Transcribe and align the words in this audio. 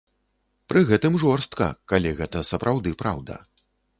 Пры 0.71 0.81
гэтым 0.91 1.17
жорстка, 1.23 1.67
калі 1.93 2.15
гэта 2.21 2.43
сапраўды 2.53 2.97
праўда. 3.05 3.37